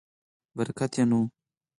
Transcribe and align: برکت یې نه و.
برکت 0.57 0.91
یې 0.97 1.03
نه 1.09 1.15
و. 1.19 1.21